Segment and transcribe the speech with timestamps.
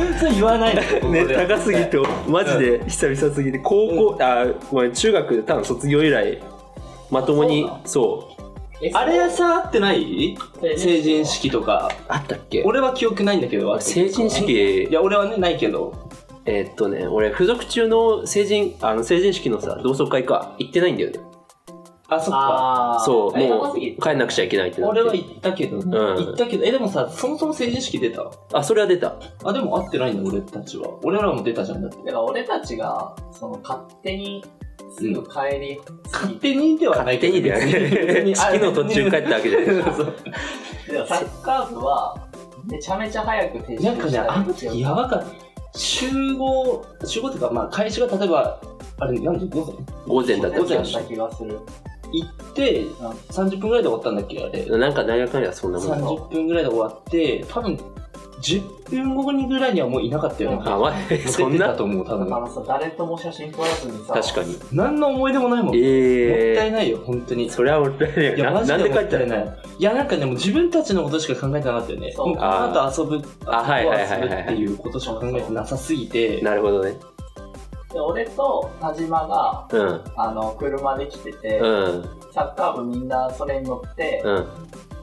[1.10, 6.38] ね、俺高すぎて、マジで久々すぎて、高校、あ、ごめん、中学で多分卒業以来、
[7.10, 8.40] まともにそう
[8.94, 10.36] あれさ、あってない？
[10.76, 11.90] 成人式とか。
[12.08, 12.62] あったっけ？
[12.64, 15.92] 俺は記憶ないんだけど、成人い式、や、俺はね、ないけど。
[16.46, 21.20] えーっとね、俺、付属中の成人、あの、成人式のさ、同窓会か、行ってないんだよね。
[22.10, 23.02] あ、そっか。
[23.04, 25.00] そう、えもう、帰んなくちゃいけないってなって。
[25.00, 28.28] 俺は行ったけど、ん行ったけど、え、でもさ、そもそも成人式出た？
[28.52, 29.14] あ、それは出た。
[29.44, 30.88] あ、でも会ってないんだ、俺たちは。
[31.04, 31.98] 俺らも出たじゃん、だって。
[31.98, 34.44] だから俺たちが、その勝手に
[34.98, 38.34] すぐ帰りすぎ勝手にではないけど、勝手にではね。
[38.34, 39.94] 式の途中帰ったわけじゃない。
[39.94, 40.06] そう
[40.86, 42.28] て、でもサッカー部は、
[42.66, 45.78] めちゃめちゃ早く停止なんかね、したあの時やばかった。
[45.78, 48.60] 集合、集合っていうか、まあ、開始が例えば、
[48.98, 49.46] あれ、何時？
[49.46, 49.76] 午前？
[50.06, 50.64] 午前だった
[51.02, 51.60] 気がする。
[52.12, 52.82] 行って、
[53.30, 54.64] 30分ぐらいで終わったんだっけ、あれ。
[54.64, 54.76] た。
[54.76, 55.94] なんか大学にはそんなもんか。
[55.96, 57.78] 30分ぐらいで終わって、多分、
[58.40, 60.62] 10分後にぐらいにはもういなかったよね。
[60.64, 62.34] あ、ま出 てそんなたと思う、多分。
[62.34, 64.56] あのさ、誰とも写真撮らずにさ、確かに。
[64.72, 65.68] 何の思い出もないもん。
[65.68, 67.50] もええったいないよ、本当に。
[67.50, 68.52] それはもったいないよいや、な。
[68.52, 69.56] マジで帰でもったいない。
[69.78, 72.12] いや、なんかね、もう自分たちのことしか考えてなかったよね。
[72.12, 76.96] そうもうこの後遊ぶ、あはいはいはいっていうことしか考えてなさすぎて、なるほどね。
[77.92, 80.04] で俺と田島が、うん。
[80.16, 82.04] あの、車で来てて、うん。
[82.32, 84.46] サッカー部みんなそれに乗って、うん。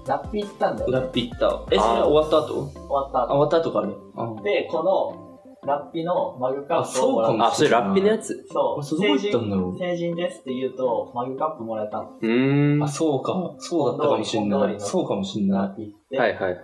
[0.08, 1.62] ラッピ行ったんだよ、ラッピ行った。
[1.70, 2.72] え、それは終わった後？
[2.76, 3.28] あ、終わった後。
[3.28, 3.94] 終わった後からね。
[4.16, 5.24] あで、この、
[5.66, 8.48] ラッピのマグカップあそうをもらっかもあ、それラッピのやつ？
[8.50, 12.18] そう、それどこ行ったんだろう成人ですって言うと、マグカップもらえたの。
[12.22, 12.82] うーん。
[12.82, 13.54] あ、はそうか。
[13.58, 14.76] そうだったかもしんない。
[14.80, 15.68] そうかもしんラない。
[15.72, 16.56] ッピ行って、いはいはい。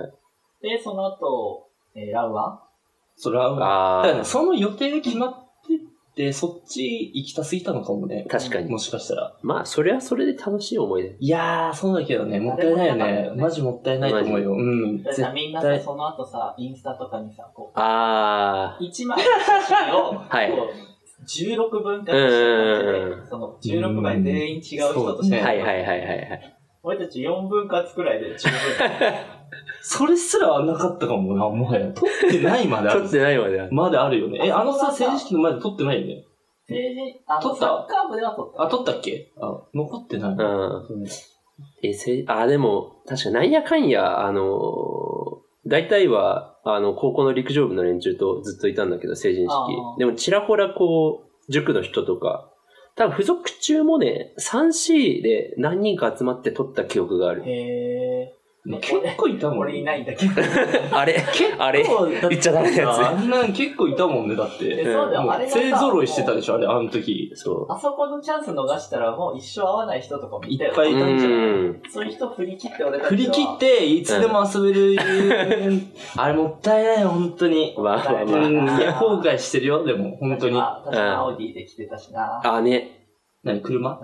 [0.61, 2.61] で、その後、えーラウア
[3.17, 5.42] それは、だあからね、あ、その予定が決まっ
[6.15, 8.25] てて、そっち行きたすぎたのかもね。
[8.29, 8.69] 確かに。
[8.69, 9.35] もしかしたら。
[9.41, 11.15] まあ、それはそれで楽しい思い出。
[11.19, 13.41] いやー、そうだけどね、もったいないよね。
[13.41, 14.53] マジもったいないと思うよ。
[14.53, 15.03] うん。
[15.33, 20.93] みんなさ、その後さ、インスタとかにさ、こあう、1枚の写真を、はいこう
[21.25, 26.57] 16分割したうんうん感うんじで、その16枚全員違う人として、あ、はいはいはいはいはい。
[26.83, 28.57] 俺たち4分割くらいで十分。
[29.81, 31.91] それすらなかったかもな、もはや。
[31.93, 33.11] 撮ってないまである 撮っ。
[33.11, 33.73] てないまである。
[33.73, 34.39] まであるよね。
[34.47, 36.23] え、あのさ、成人式の前で撮ってないよね。
[36.67, 37.55] 成人、あった？
[37.55, 38.63] サッカー部では撮った。
[38.63, 39.31] あ、撮ったっけ？
[39.41, 40.31] あ、残ってない。
[40.31, 40.39] うん。
[40.39, 41.05] うん
[41.83, 49.53] え、せ、あ、でも、確かなんやかんや、あのー、大体は、あの、高校の陸上部の連中とずっといたんだけど、成人式。
[49.99, 52.49] でも、ちらほらこう、塾の人とか、
[52.95, 57.43] 多分付属中もね、3C で何人か集まって撮った記憶がある。
[57.45, 58.33] へ
[58.65, 59.49] 結構いたー。
[59.49, 60.31] もん俺いないんだけど。
[60.95, 61.21] あれ
[61.59, 64.67] あれ結構だって言っちゃダメなやつあんなん結構いたもんね、だって。
[64.79, 67.31] えそうだよ、あれ勢揃いしてたでしょ、あれ、あの時。
[67.35, 70.69] そあそこのチャンス逃したらもう一生会わない人とかもいたよ。
[70.71, 70.87] いっぱう。
[70.87, 71.81] いいたんじゃん。
[71.89, 73.09] そういう人振り切って俺たちは。
[73.09, 74.95] 振り切って、いつでも遊べる、
[76.15, 77.75] あれもったいないよ、本当に。
[77.77, 80.57] まあまいや、後悔してるよ、でも、本当に。
[80.59, 82.39] 確かアウディで来てたしな。
[82.43, 82.53] あ。
[82.55, 83.02] あ、ね。
[83.43, 83.99] 何、車？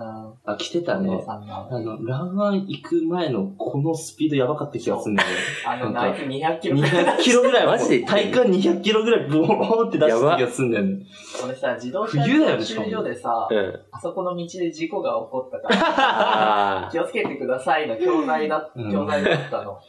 [0.46, 0.52] うん。
[0.52, 1.24] あ、来てたお父ね。
[1.26, 1.68] さんの。
[1.72, 5.36] あの、ランワン行く前のこのスピードやばかった気がするんだよね。
[5.66, 6.76] あの、ナイフ200キロ。
[6.78, 7.90] 200キロぐらい、マジ？
[7.90, 11.06] で体感200キロぐらいボーンって出した気がするんだよね。
[11.46, 13.80] 俺さ、自動車冬だよね教習所でさ、うん。
[13.92, 19.80] あそこの道で事故が起こったから、あ 気をつけてくださいの教材だ、うん教材だったの。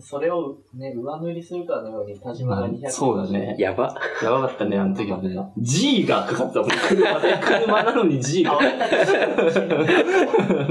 [0.00, 2.90] それをね、上塗りするかのように田島が200キロ。
[2.90, 3.60] そうだねあ。。
[3.60, 3.94] やば。
[4.22, 5.36] やばかったね、あの時はね。
[5.58, 7.38] G がかかってたもん、車で。
[7.42, 8.52] 車なのに G が。
[8.52, 8.94] あ俺たち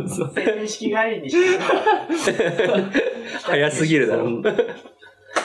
[0.09, 1.35] そう成人式帰りにし
[2.25, 2.39] て
[3.44, 4.23] 早すぎるだろ。
[4.23, 4.44] そん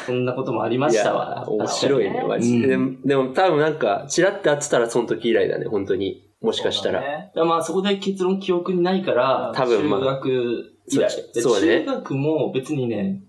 [0.07, 1.49] そんなこともありまいしたわや。
[1.49, 2.75] 面白いね、マジで。
[2.75, 6.23] うんでも、でも多分なんか、チラって会ってたらその時以来だね、本当に。
[6.41, 7.03] もしかしたら。
[7.35, 10.29] まあそこで結論記憶にないから、多分まあ中学
[10.89, 11.11] 以来。
[11.43, 13.26] そうね中学も別にねえ、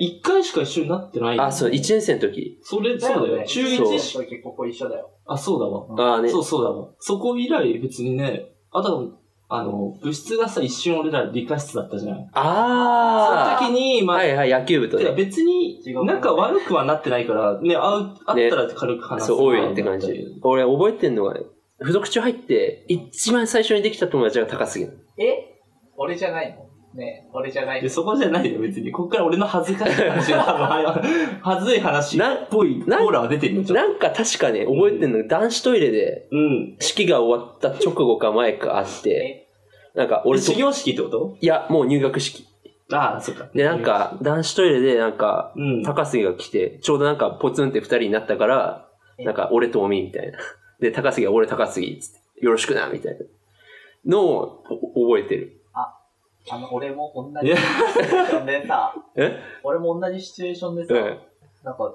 [0.00, 1.40] 一回しか一緒になってない。
[1.40, 2.58] あ、そう、1年生の時。
[2.62, 3.38] それ、そうだよ。
[3.40, 5.10] ね中そう1一の時ここ一緒だよ。
[5.26, 6.12] あ、そうだわ。
[6.12, 6.28] ああね。
[6.28, 6.88] そうそうだわ。
[6.98, 9.12] そこ以来別にね、あと、
[9.48, 12.16] あの、部室がさ、一瞬俺ら理科室だったじゃん。
[12.16, 13.60] そああ。
[13.60, 15.12] の時に、まあ、はいはい、野球部とね。
[15.12, 19.26] 別に仲悪くはなってないから、ね、会う、会ったら軽く話す。
[19.26, 20.08] そう、多いって感じ。
[20.42, 21.40] 俺覚えてんのがね、
[21.80, 24.86] 付属中入って、一番最初にできた友達が高杉。
[25.18, 25.60] え？
[25.98, 26.66] 俺じゃないの？
[26.94, 28.92] ね俺じゃないそこじゃないよ、別に。
[28.92, 36.36] こっから俺の恥ずかしい話が、多分はずい話っなぽい、なオーラは出てるよ、ちょっなんか確かね、覚えてんのが男子トイレで、と。
[36.36, 36.76] うん。
[36.78, 39.48] 式が終わった直後か前かあって、
[39.94, 41.36] なんか俺と、い俺始業式ってこと？
[41.40, 42.46] や、もう入学式。
[42.92, 43.48] ああ、そっか。
[43.54, 45.82] で、なんか、男子トイレで、なんか、うん。
[45.82, 48.86] 高杉が来て、ちょうどなんか、ポツンって二人になったから、
[49.16, 49.24] え？
[49.24, 50.38] なんか、俺とおみみたいな。
[50.78, 53.20] で、高杉が俺高杉、つって、よろしくな、みたいな。
[54.04, 54.64] のを
[54.94, 55.61] お覚えてる。
[56.50, 59.38] あの、俺も同じシチュエーションでさ、え？
[59.62, 61.18] 俺も同じシチュエーションでさ、うん。
[61.62, 61.94] なんか、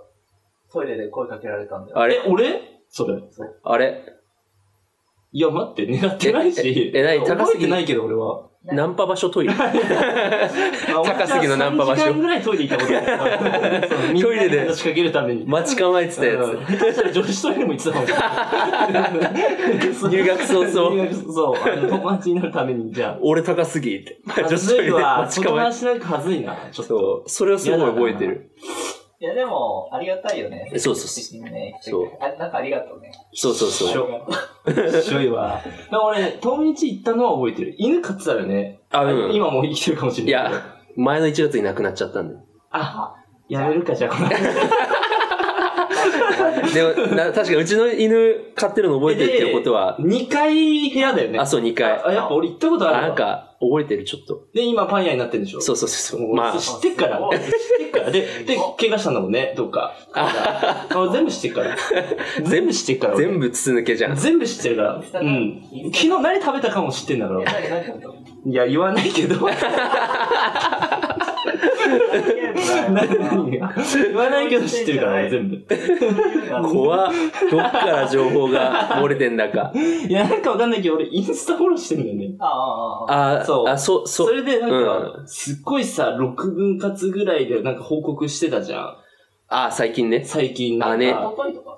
[0.72, 1.98] トイレで声かけられたんだよ。
[1.98, 2.82] えあれ、俺？
[2.90, 3.22] それ。
[3.64, 4.04] あれ、
[5.38, 6.92] いや、待って、狙ってないし。
[6.96, 8.48] ええ何高杉覚えてないけど、俺は。
[8.64, 9.54] ナンパ場所トイレ。
[9.54, 13.88] 高杉のナンパ場所3時間ぐらいトイレ行ったことある。
[13.88, 15.46] そうみんなにトイレで話しかけるために。
[15.46, 20.02] 待ち構えてたやうん下手したら女子トイレも行ってたかもしれつ。
[20.10, 20.96] 入学早々。
[20.96, 23.18] 入学そう、あの友達になるために、じゃあ。
[23.22, 24.18] 俺高すぎって。
[24.26, 25.00] 女は子トイレでずいわ。
[25.00, 26.58] 友待ち構えて達なんかはずいな。
[26.72, 26.98] ちょっと。
[26.98, 27.30] そう。
[27.30, 28.50] それをすごい覚えてる。
[29.20, 30.72] いや、でも、ありがたいよね。
[30.78, 31.80] そうそうそうね。
[31.82, 33.12] そうあなんかありがとうね。
[33.34, 33.90] そうそうそう。
[35.02, 35.60] しょいわ。
[35.92, 37.76] だ俺、友達行ったのは覚えてる。
[37.80, 38.82] 犬飼ってたよね。
[38.92, 39.34] あ、うん。
[39.34, 40.52] 今もう生きてるかもしれない。
[40.52, 40.62] いや
[40.96, 42.42] 前の1月に亡くなっちゃったんだよ。
[42.72, 43.16] あ、
[43.50, 44.30] やめるか、じゃあ、この
[46.74, 51.40] でも、な確かにうちの犬飼ってるの覚えてるっていうことは、2階部屋だよね。
[51.40, 52.02] あ、そう、2回。
[52.04, 54.48] あ、やっぱ俺行ったことあるわなんか、覚えてる、ちょっと。
[54.54, 56.28] で、今パン屋になってるんでしょそうそうそうそう。
[56.28, 57.18] もうまあ、知ってっから。
[57.18, 58.12] 知ってっから。
[58.12, 59.94] で、で、 怪我したんだもんね、どっか。
[60.14, 61.76] あ全部知ってっから。
[62.44, 63.16] 全部知ってっから。
[63.16, 64.16] 俺全部筒抜けじゃん。
[64.16, 65.02] 全部知ってるから。
[65.22, 65.62] うん。
[65.92, 67.42] 昨日何食べたかも知ってんだから。
[67.42, 69.36] いや、言わないけど。
[72.92, 75.66] 何何が言わないけど知ってるから、俺全部。
[76.70, 77.14] 怖っ
[77.52, 79.72] どっから情報が漏れてんだか。
[79.76, 82.36] いや、なんかわかんないけど、俺インスタフォローしてんだよね。
[82.40, 88.98] ああ、ああ、あ、そうあ、そう、そ、そうれでなんか、うすっごいさ、6分割ぐらいでなんか報告してたじゃん。
[89.50, 90.24] あ、最近ね。
[90.26, 90.94] 最近なんか。
[90.94, 91.16] あね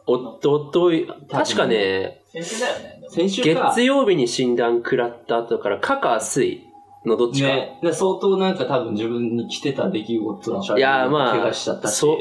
[0.05, 0.91] おとと
[1.29, 3.07] 確かね、先週だよね。
[3.09, 3.69] 先週か。
[3.75, 6.63] 月曜日に診断食らった後から、かか水
[7.05, 7.47] のどっちか。
[7.47, 7.79] ね。
[7.81, 11.95] で相当なんか多分自分に来てた出来事のいやまあ怪我しちゃったし。
[11.95, 12.17] そう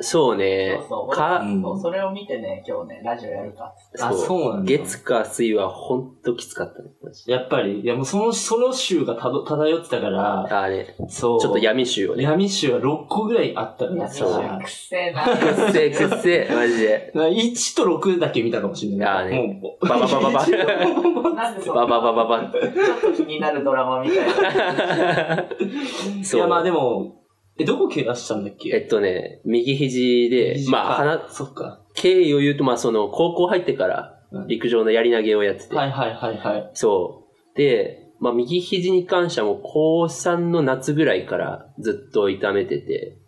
[0.00, 1.14] そうねそうそう。
[1.14, 4.02] か、うんそうそれを見てね、今日ね、ラジオやるかっつって。
[4.02, 6.90] あそうなんだ月か水はほんときつかったね。
[7.26, 11.40] やっぱり、いやもうその、その州がたど漂ってたから、あれ、そう。
[11.40, 12.24] ちょっと闇臭をね。
[12.24, 14.58] 闇州が6個ぐらいあったからそうさ。
[14.62, 15.24] くっせえな。
[15.24, 17.12] くっせえくっせえ、マジで。
[17.14, 19.08] 1と6だけ見たかもしれない。
[19.08, 21.30] あーねもう、バババババ。
[21.34, 22.50] なんでそバババババ。
[22.52, 25.44] ちょっと気になるドラマみたいな。
[26.24, 26.40] そう。
[26.40, 27.22] いやまあでも、
[27.56, 28.70] え、どこ怪我したんだっけ？
[28.70, 31.80] えっとね、右肘で、肘まあ、か鼻、そっか。
[31.94, 34.13] 経緯を言うと、まあ、その、高校入ってからうん、
[34.46, 36.70] 陸上のやり投げをやってて、はいはいはいはい。
[36.74, 37.56] そう。
[37.56, 43.18] で、まあ、右肘に関してはもう、高3の夏ぐらいからずっと痛めてて、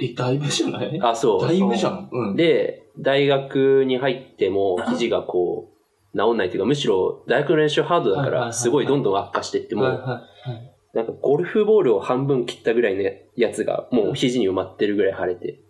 [0.00, 1.00] え、だいぶじゃない？
[1.00, 2.08] あ、そだいぶじゃん。
[2.10, 2.32] うん。
[2.34, 2.36] う。
[2.36, 5.70] で、大学に入っても、肘がこ
[6.14, 9.84] う、治んないというか、むしろ、大学の練習ハードだから、すごいどんどん悪化してって、も。
[9.84, 13.02] なんかゴルフボールを半分切ったぐらいの
[13.36, 15.60] やつが、もう肘に埋まってるぐらい腫れて、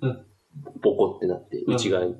[0.00, 0.22] うん
[0.82, 2.16] ボコってなって、うん内側に。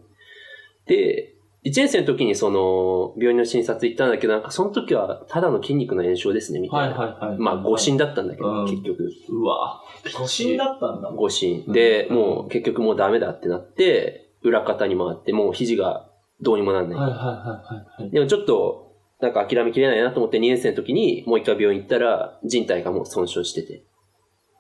[0.87, 1.36] で、
[1.67, 6.97] 1年生の時にその、病院の診察行ったんだけど、なんかその時はただの筋肉の炎症ですね、みたはいいな。
[6.97, 7.39] はいはい。
[7.39, 9.11] まあ、誤診だったんだけど、うん結局。
[9.31, 9.83] うわ
[10.17, 11.11] 誤診だったんだ。
[11.11, 11.65] 誤診。
[11.67, 16.09] うんで、うんもう結局もうダメだってなって、裏方に回って、もう肘が
[16.41, 16.99] どうにもなんない。
[17.01, 18.11] はいはいはいはいはい。
[18.13, 23.83] でもちょっと、なんか諦めきれないなと思って2年生の時にもう一回病院行ったら人体がもう損傷してて。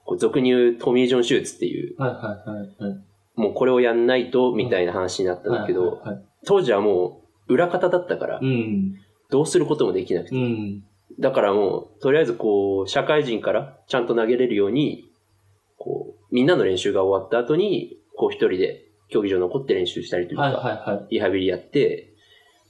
[0.06, 3.04] こう俗に言うトミー・ジョン手術っていう、はいはいはいはい。
[3.34, 8.94] もうこれをやんないとみたいな話になったんだけど、はいはいはい当時はもう裏方だったからうん。
[9.30, 10.36] どうすることもできなくて。
[10.36, 10.84] うん。
[11.18, 15.10] だからもう、とりあえずこう、社会人からちゃんと投げれるように、
[15.76, 21.06] こう、みんなの練習が終わった後に、こう一人で競技場残って練習したりとか、はいはいはい。
[21.10, 22.12] リハビリやって、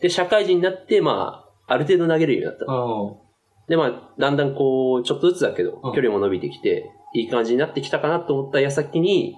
[0.00, 2.72] で、社会人になって、まあ、ある程度投げれるようになった。
[2.72, 3.26] あ
[3.68, 9.36] で、まあ、だんだんこう、ちょっとずつだけどうん、距離も伸びてきて、いい感じになってきたかなと思った矢先に、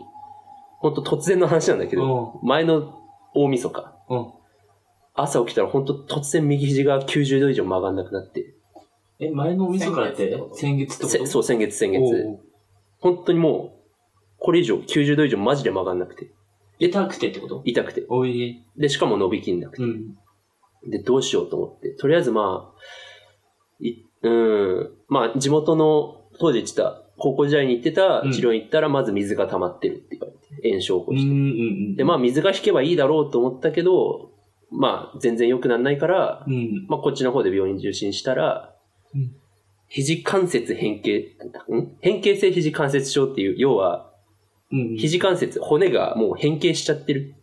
[0.80, 2.00] ほんと突然の話なんだけあ。
[2.00, 2.95] ど、前の
[3.35, 4.19] 大晦日、うん。
[4.19, 4.27] うん。
[5.15, 8.55] 朝起きたらほんと突然右肘が90度以上曲がんなくなって、
[9.21, 11.19] え、前のお味噌からって先月ってこと？
[11.19, 12.38] せそう、先月先月。
[13.00, 13.79] 本当にもう、
[14.38, 16.31] これ以上、90度以上マジで曲がんなくて、
[16.79, 17.62] 痛くてってこと？
[17.65, 18.05] 痛くて。
[18.09, 18.65] おい。
[18.77, 19.83] で、しかも伸びきんなくて。
[19.83, 20.17] うん。
[20.88, 21.91] で、どうしようと思って。
[21.91, 22.79] とりあえずまあ、
[23.81, 31.29] い、うん、まあ、地元の、当時言ってた、高校時代に行ってたうん治療院行ったら、まず水が溜まってるって言われて、炎症を起こして。
[31.29, 31.43] うんうんう
[31.93, 31.97] ん。
[31.97, 34.33] で、まあ、水が引けばいいだろうと思ったけど、
[34.71, 36.87] まあ、全然良くならないから、うん。
[36.88, 38.75] まあ、こっちの方で病院受診したら、
[39.15, 39.33] うん
[39.91, 41.35] 肘関節変形、
[41.73, 41.97] ん？
[42.03, 44.12] 変形性肘関節症っていう、要は、
[44.71, 44.97] うん。
[44.99, 47.35] 肘関節、骨がもう変形しちゃってる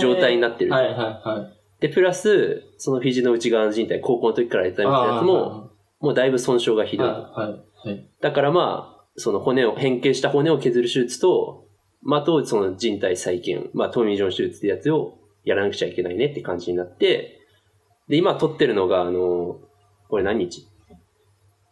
[0.00, 0.72] 状状態になってる。
[0.72, 1.48] はいはいは
[1.80, 1.80] い。
[1.80, 7.06] で、プラス、その肘の内側の靭帯、高校の時からやったみたいなやつも、もうだいぶ損傷がひどい。
[7.06, 8.10] はいはいはい。
[8.20, 11.67] だからまあ、その骨を、変形した骨を削る手術と、
[12.02, 17.40] まあ、と、その人体再建、まあ、トミー・ジョン手術ってやつをやらなくちゃいけないねって感じになって、
[18.08, 19.60] で、今撮ってるのが、あの、
[20.08, 20.66] これ何日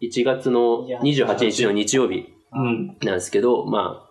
[0.03, 2.87] ?1 月の28日の日曜日うん。
[2.87, 4.11] なんですけど、まあ、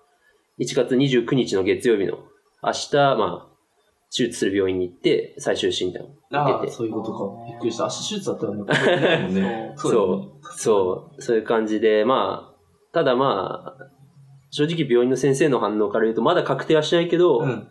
[0.60, 2.20] 1月29日の月曜日の
[2.64, 3.56] 明日、まあ、
[4.16, 6.72] 手術する病院に行って、最終診断を受けて。
[6.72, 7.52] そういうことか。
[7.52, 7.86] びっくりした。
[7.86, 8.64] 足手術だったよね。
[8.64, 9.74] ないもんね。
[9.76, 12.56] そうそう、そういう感じで、まあ、
[12.94, 13.95] ただまあ、
[14.56, 17.68] 正直病院の先生の反応から言うと、まだ確定はしないけど、うん。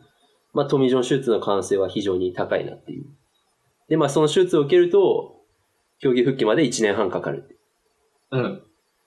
[0.53, 3.07] まあ、トミー・ジョン手術の可能性は非常に高いなっていう。
[3.89, 5.41] で、まあ、その手術を受けると、
[5.99, 7.59] 競技復帰まで1年半かかる。
[8.31, 8.63] うん。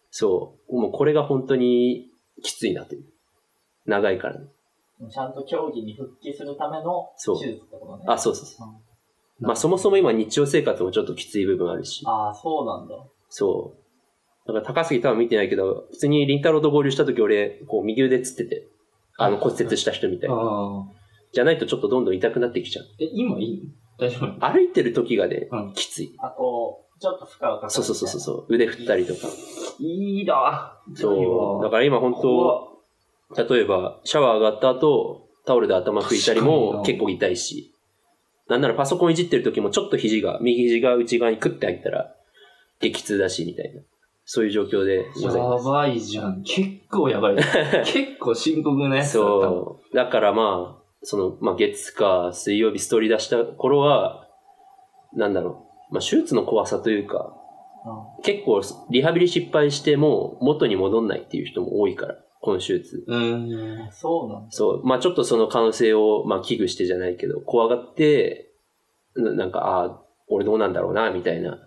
[0.10, 0.81] そう。
[0.81, 2.10] もうこれが本当に
[2.41, 3.05] きついなという。
[3.86, 4.48] 長いからね。
[5.12, 8.05] ちゃんと競技に復帰するためのそう手術ってことね。
[8.07, 8.69] あ、そうそうそう。
[8.69, 8.88] うん
[9.39, 12.03] まあ、そもそも今日常生活もちょっときつい部分あるし。
[12.07, 12.96] ああ、そうなんだ。
[13.29, 13.87] そう。
[14.48, 18.68] だから高杉多分見てないけど、普通に林太郎と合流した時俺、こう右腕つってて、
[19.18, 20.36] あの骨折した人みたいな。
[21.34, 22.86] じゃないとちょっとどんどん痛くなってきちゃう。
[23.00, 23.63] え、今いい？
[24.00, 24.39] の大丈夫？
[24.39, 26.16] 歩いてる時がね、うんきつい。
[26.20, 27.72] あと、ちょっと負荷がかかる。
[27.72, 28.56] そうそうそうそうそう。
[28.56, 29.27] 腕振ったりとか。
[29.80, 31.63] いいなそう。
[31.63, 32.68] だかから今本怖
[33.36, 37.74] 当、例えばシャワー上がった後、タオルで頭拭いたりも結構痛いし、
[38.48, 42.16] なんならパソコンいじってる時もちょっと肘が、右肘が内側にクッて入ったら、
[42.80, 43.82] 激痛だし、みたいな。
[44.29, 45.65] そういう状況でございやます。
[45.65, 46.43] ばいじゃん。
[46.43, 47.36] 結構やばい。
[47.88, 49.48] 結構深刻なやつだった。
[49.48, 49.96] そう。
[49.96, 54.27] だからまあ、その、まあ月か水曜日ストーリー出した頃は、
[55.13, 55.93] なんだろう。
[55.93, 57.34] まあ手術の怖さというか、
[58.19, 63.05] う結構リハビリ失敗しても元に戻んないっていう人も多いから、この手術。
[63.07, 63.88] うーん。
[63.88, 63.91] ん。
[63.93, 64.51] そうなんだ。
[64.51, 64.86] そう。
[64.86, 68.51] まあちょっとその可能性を、まあ危惧してじゃないけど、怖がって、
[69.15, 71.60] ななんか、ああ、俺どうなんだろうな、みたいな。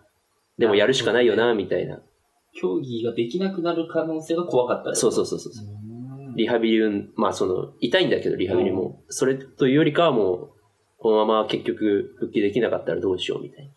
[0.58, 2.02] でもやるしかないよな、みたいな。
[2.52, 4.94] 競技ができなくなる可能性が怖かった。
[4.94, 5.52] そうそうそうそう。
[5.74, 5.80] うん
[6.36, 9.02] リハビリうん、まあその、痛いんだけど、リハビリも。
[9.08, 10.50] それというよりかはもう、
[10.98, 13.64] このまま結局復帰できなかったらどうしようみたいな。
[13.66, 13.72] い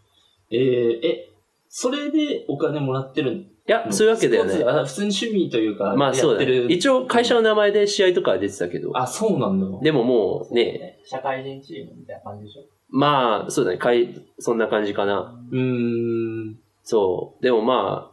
[0.52, 1.30] えー、え、
[1.68, 3.42] それでお金もらってるの？
[3.66, 4.52] や、そういうわけだよね。
[4.52, 6.46] スポーツあ普通に趣味というか、まあそうだね。
[6.46, 6.74] やってる。
[6.74, 9.80] 一応会社の名前で試合とかは出てたけど、あ、そうなんだ。
[9.82, 12.66] でももうね、社会人チームみたいな感じでしょ？
[12.90, 15.44] まあそうだね、かいそんな感じかな。
[15.52, 15.60] うー
[16.52, 16.60] ん。
[16.84, 17.44] そう。
[17.44, 18.12] でもま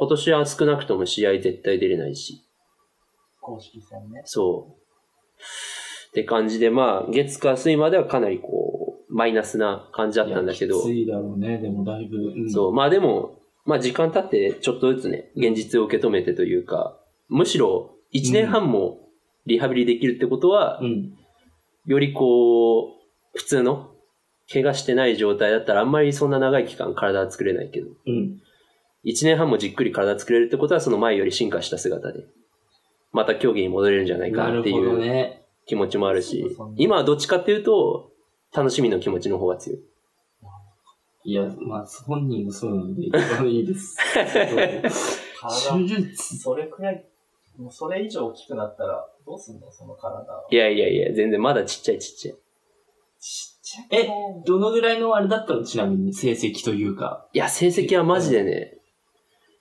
[0.00, 2.42] 今年は少なくとも試合絶対出れないし、
[3.38, 4.22] 公式戦ね。
[4.24, 5.42] そう。
[6.08, 12.16] って感じで、まあ、月火水まではかなりこう、マイナスな感じだったんだけどきついだろうね、でもだいぶ。
[12.16, 19.10] うんそう、まあでも、まあ時間経ってちょっとずつね、現実を受け止めてというか、むしろ1年半も
[19.44, 21.12] リハビリできるってことは、うん。
[21.84, 22.88] よりこう、
[23.34, 23.90] 普通の
[24.50, 28.40] 怪我してない状態だったらあんまりそんな長い期間体は作れないけど、うん。
[29.04, 32.24] 1年半もじっくり体作れるってことはその前より進化した姿で、
[33.12, 35.36] また競技に戻れるんじゃないかっていうね。
[35.66, 38.10] 気持ちもあるし今はどっちかっていうと、
[38.52, 39.78] 楽しみの気持ちの方が強い。
[41.22, 43.96] いや、まあ、本人もそうなので、一番いいです。
[44.14, 44.24] 手
[45.38, 46.38] 体、術。
[46.42, 47.04] それくらい、
[47.58, 50.46] もうそれ以上大きくなったら、どうすんのその体は？
[50.50, 52.34] いやいやいや、全然まだちっちゃいちっちゃい。
[53.20, 54.08] ちっちゃいえ、
[54.46, 55.62] どのぐらいのあれだったの？
[55.62, 57.28] ちなみに、成績というか。
[57.34, 58.78] いや、成績はマジでね、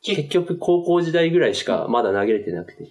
[0.01, 2.88] 結局高校時代ぐらいしかまだ投げれてなくて。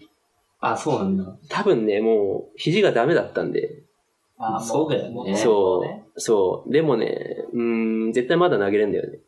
[0.60, 1.36] あ、そうなんだ。
[1.48, 3.82] 多分ね、もう肘がダメだったんで、
[4.38, 6.72] あもそうだよねもそねう、そう。
[6.72, 9.18] でもね、うーん、絶対まだ投げれるんだよね。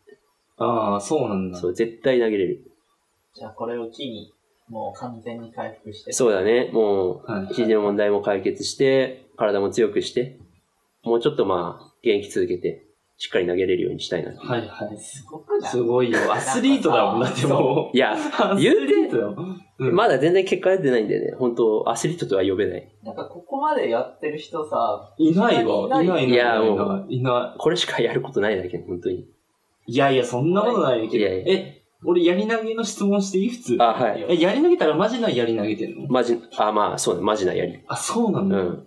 [0.57, 1.59] ああ、そうなんだ。
[1.59, 2.71] そう、絶対投げれる。
[3.35, 4.33] じゃあこれを機に、
[4.69, 6.13] もう完全に回復して。
[6.13, 7.43] そうだね、もはい。
[7.45, 10.39] う、肘の問題も解決して、体も強くして、
[11.03, 12.85] もうちょっとまあ、現役続けて、
[13.23, 14.33] しっかり投げれるようにしたいな。
[14.35, 14.99] はいはい。
[14.99, 15.71] すごくない？
[15.71, 16.33] すごいよ。
[16.33, 17.97] アスリートだもんだってもう。
[17.97, 18.17] いや、
[18.59, 19.37] 言うてリートだよ。
[19.79, 22.89] うんまだ全然結果出てないんでね、本当アスリートとは呼べない。
[23.03, 26.03] なんかここまでやってる人さ、いないわ。
[26.03, 27.15] いないいいやないいもない。
[27.17, 29.17] いなこれしかやることないだけど、本当に。
[29.17, 29.27] い。
[29.87, 31.19] いやいや、そんなことないけど。
[31.19, 33.51] いやいやえ、俺やり投げの質問していい？
[33.51, 33.77] 普通。
[33.81, 34.25] あ、はい。
[34.31, 36.09] え、やり投げたらマジなやり投げてんの？
[36.09, 37.83] マジ、あ、まあ、そうね、マジなやり。
[37.87, 38.57] あ、そうなんだ。
[38.57, 38.87] うん。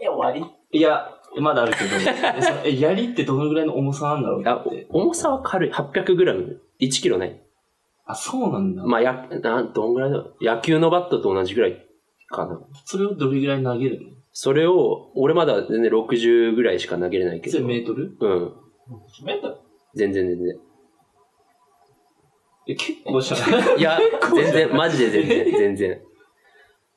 [0.00, 1.90] え、終わいや、まだあるけど。
[2.64, 4.86] え槍ってどのぐらいの重さなんだろうあって。
[4.90, 5.70] 重さは軽い。
[5.72, 6.56] 800g。
[6.80, 7.42] 1キロない。
[8.06, 8.84] あ、そうなんだ。
[8.84, 10.16] まあ、や、なん、どんぐらいだ？
[10.16, 11.84] ろう野球のバットと同じぐらい
[12.28, 12.60] かな。
[12.84, 14.08] それをどれぐらい投げるの？
[14.32, 17.68] それを、俺まだ全然60ぐらいしか投げれないけそど。
[17.68, 18.16] れメートル？
[18.20, 18.52] うん。
[18.88, 19.56] り ?1 メートル？
[19.94, 20.56] 全然全然。
[22.68, 23.98] え、結構じゃないいや、
[24.34, 26.00] 全然、マジで全然、 全然。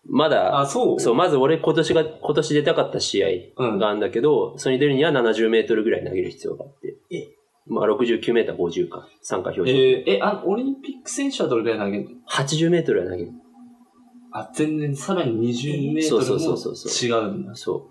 [0.07, 0.99] まだ、あ、そう？
[0.99, 3.27] そう、まず俺今年が、今年出たかった試合
[3.57, 3.77] うん。
[3.79, 6.95] があるんだけど、それに出るには70メートルぐらい投げる必要があって。
[7.11, 7.27] え？
[7.67, 9.07] まあ69メーター50か。
[9.21, 9.79] 参加標準。
[9.79, 13.31] えーえ、あの、オリンピック選手はどれぐらい投げるの？80メートルは投げる。
[14.33, 17.55] あ、全然さらに20メートそうそうルもそうそう違うんだ。
[17.55, 17.89] そ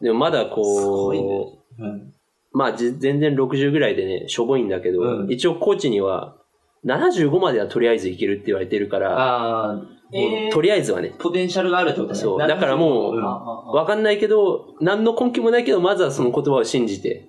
[0.00, 0.04] う。
[0.04, 2.12] でもまだすごいねこう、うん。
[2.52, 6.36] まあじ全然60ぐらいでね、しょぼいんだけど、うん一応コーチには、
[6.84, 11.14] 75まではとりあえずいけるって言われてるから、ああ、えーとりあえずはね。
[11.18, 12.18] ポテンシャルがあるってことね。
[12.18, 17.28] そうだからもうわかんないけど、何の根拠もないけど、まずはその言葉を信じて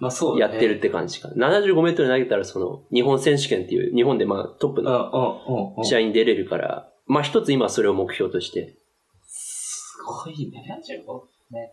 [0.00, 0.38] まあそう。
[0.38, 1.28] やってるって感じか。
[1.28, 5.76] 75メートル投げたら、その、日本選手権っていう、日本でまあトップの。
[5.84, 8.78] 試合に出れるから、まあ一つ今それを目標として、
[9.26, 10.64] すごいね。
[10.82, 11.70] 75メ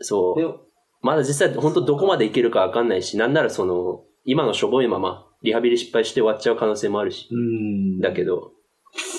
[0.00, 0.40] そう。
[0.40, 0.60] でも、
[1.00, 7.28] まだ実際本当どこまでいけるかわかんないし、なんならその、今のしょぼいまま、リハビリ失敗して終わっちゃう可能性もあるし。
[7.30, 8.00] うん。
[8.00, 8.52] だけど、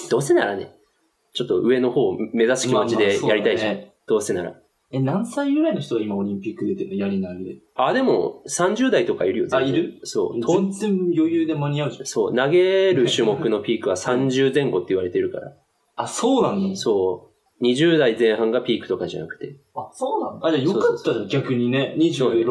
[0.09, 0.75] どうせならね、
[1.33, 3.75] ちょっと上の方を目指す気持ちでやりたいじゃん。
[3.75, 4.53] まあまあねどうせなら。
[4.93, 7.59] え、何歳ぐらいの人が今オリンピック出てるのやり投げで？
[7.75, 10.01] あ、でも、30代とかいるよ、あいる？
[10.03, 10.41] そう。
[10.41, 12.05] と全然余裕で間に合うじゃん。
[12.05, 15.53] そう、投げる種目のピークは30前後って言われてるから。
[15.95, 17.29] あ、そうなのそ
[17.61, 17.63] う。
[17.63, 20.47] 20代前半がピークとかじゃなくて、あ、そうなんだ。
[20.47, 21.95] あ、じゃあよかったじゃん、逆にね。
[21.97, 22.43] 26、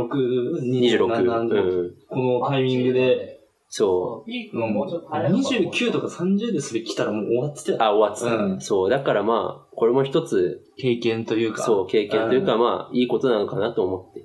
[0.63, 1.07] 26。
[1.09, 1.95] 27うん。
[2.09, 3.30] このタイミングで。
[3.73, 7.85] そピークがもうちょっと早いのかと思った29とか30でそれ来たらもう終わってた。
[7.85, 8.35] あ、終わってた。
[8.35, 8.91] うんそう。
[8.91, 11.63] だからまあ、これも一つ、経験というか。
[11.63, 14.25] そう、経験というか、まあ、いいことなのかなと思って。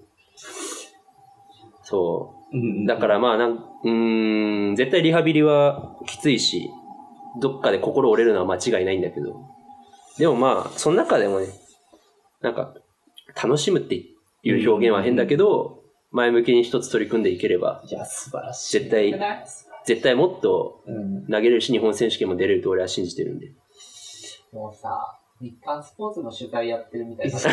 [1.84, 2.88] そう。
[2.88, 6.72] だからまあ、なん、うーん、絶対リハビリはきついし、
[7.40, 9.46] どっかで心折れるのは間違いないんだけど、
[10.18, 11.50] でもまあ、その中でもね、
[12.42, 12.74] なんか、
[13.36, 13.96] 楽しむって
[14.42, 15.85] いう表現は変だけど、
[16.16, 18.80] 前向きに一つ取り組んでいければ、いや、素晴らしい。
[18.80, 19.12] 絶対、
[19.86, 21.28] 絶対もっとうん。
[21.28, 23.52] 投げれるし、日本選手権も出れると俺は信じてるんで。
[24.54, 27.38] もうさ、日刊スポーツの取材やってるみたいな。
[27.38, 27.52] そう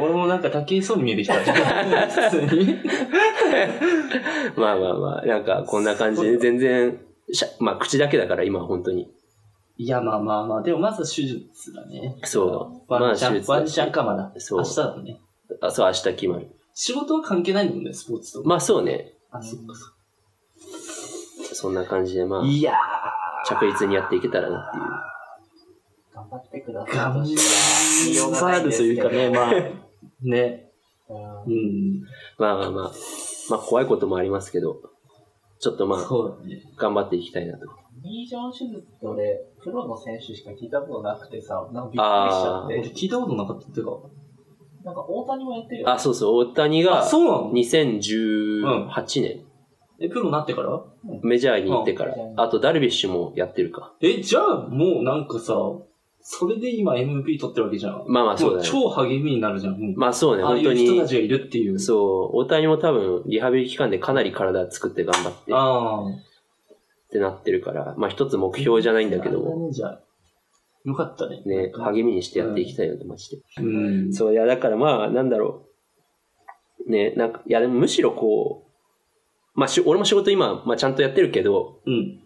[0.00, 1.34] 俺もなんか竹井そうに見えてきた。
[1.34, 2.78] 普通に。
[4.56, 6.98] まあまあまあ、なんかこんな感じで全然、
[7.30, 9.12] しゃまあ口だけだから今は本当に。
[9.76, 10.62] いや、まあまあまあ。
[10.62, 12.16] でもまずは手術だね。
[12.24, 12.90] そう。
[12.90, 14.32] まあワンチャン、手術だしワンチャンかまだ。
[14.38, 15.20] そう明日だね。
[15.60, 16.48] あそう、明日決まる。
[16.74, 18.44] 仕事は関係ないもんね、スポーツと。
[18.48, 19.14] まあそうね。
[19.30, 19.92] あ、そっかそっ
[21.54, 22.74] そんな感じでまあか。、いや
[23.46, 24.84] 着実にやっていけたらなっていう。
[26.14, 26.96] 頑張ってくだー、さい。
[28.16, 29.52] 頑張るというかね、まあ、
[30.22, 30.70] ね。
[31.08, 32.02] うんうん。
[32.38, 32.92] まあまあまあ、
[33.50, 34.80] まあ怖いこともありますけど、
[35.58, 36.62] ちょっとまあ、ね。
[36.76, 37.66] 頑張っていきたいなと。
[37.66, 42.88] トミー・ジョン手術って俺、プロの選手しか聞いたことなくてさ、なんかびっくりしちゃっ俺て。
[42.94, 43.92] 聞いたことなかったっていうか。
[44.84, 45.92] なんか大谷もやってるよね。
[45.92, 49.40] あ、そうそう、大谷があ、そうなの？2018年、
[50.00, 50.82] え、プロになってから？
[51.22, 53.92] メジャーに行ってからうん、あとダルビッシュもやってるか。
[54.00, 55.54] え、じゃあもうなんかさ、
[56.20, 58.04] それで今 MVP 取ってるわけじゃん。
[58.06, 58.68] まあまあそうだね。
[58.68, 59.94] 超励みになるじゃん。
[59.96, 61.08] まあそうね、ああい本当にう人た。
[61.08, 61.78] ちがいるっていう。
[61.80, 66.10] そう、大谷も多分、リハビリ期間でかなり体作って頑張ってっああ。
[67.10, 70.00] てなってるから、まあ一つ目標じゃないんだけども、ねじゃあ。
[70.84, 71.42] よかったね。
[71.44, 73.42] ね、励みにしてやっていきたいよね、マジで。
[73.58, 73.62] う
[74.08, 74.12] ん。
[74.12, 75.68] そう、いや、だからまあ、なんだろ
[76.86, 76.90] う。
[76.90, 78.72] ね、なんか、いや、でもむしろこう、
[79.54, 82.20] まあ、し俺も仕事今、まあちゃんとやってるけど、うん。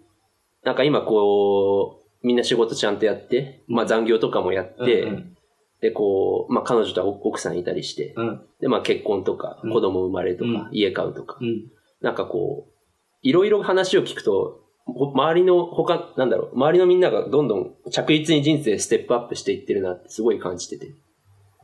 [0.64, 5.36] なんか今こう、みんな仕事ちゃんとやって、まあ残業とかもやって、うん
[5.80, 8.40] で、こう、まあ彼女と奥さんいたりして、うん。
[8.60, 11.66] で、まあ結婚とか、うん子供生まれとか、うん家買うとか、うん。
[12.00, 12.72] なんかこう、
[13.22, 20.86] いろいろ話を聞くと、ほ周りの他、なんだろう、周りのみんながどんどん着実に人生ステップアップしていってるなってすごい感じてて。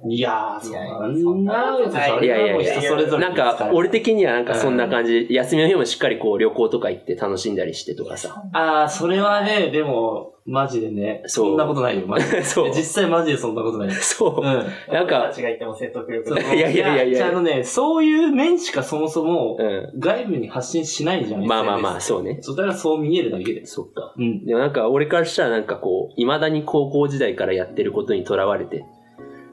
[0.08, 2.10] いやー、いやいやそんなことない。
[2.10, 8.42] それはもう人それぞれなんか、俺的にはなんかそんな感じ、休みの日もしっかりこう旅行とか行って楽しんだりしてとかさ。
[8.52, 12.42] ああ、それはね、でも、マジでね、そうそんなことないよ、マジで。
[12.44, 13.88] そう実際マジでそんなことない。
[13.88, 13.94] うん。
[13.94, 14.44] そう。
[14.44, 16.32] なん俺かた、ちが言っても説得力い。
[16.58, 21.42] いやいやいやいやじゃああのね、そういう面しかそもそもう外部に発信しないじゃん。
[21.42, 21.46] ん。
[21.46, 22.38] まあまあまあ、そうね。
[22.40, 23.66] そう、だからそう見えるだけで。
[23.66, 24.14] そっか。
[24.16, 24.44] うん。
[24.44, 28.84] でもなんか、俺からしたらなんかこう、未だに高校時代からやってることにとらわれて、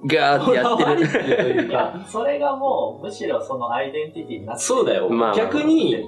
[0.05, 1.53] ガーってやってる。
[1.63, 5.09] る いや、それがもう、むしろそのアイデンティティになってるそうだよ。
[5.09, 6.05] まあまあ逆に。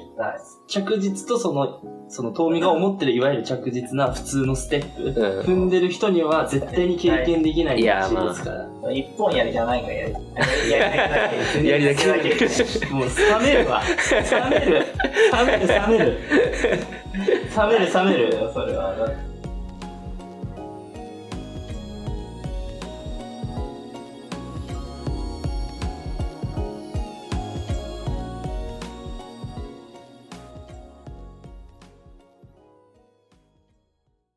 [0.67, 5.39] 着実とその、その、遠見が思ってるいわゆる着実な普通のステップ、うん。
[5.41, 8.91] 踏んでる人には絶対に経験できない道ですから。
[8.91, 10.13] 一本やりじゃないからやり。
[10.71, 13.81] やりだけやりだけもう冷めるわ。
[14.11, 14.85] 冷める。
[15.31, 16.17] 冷める、冷める。
[17.57, 18.51] 冷める、冷める。
[18.53, 19.30] それは。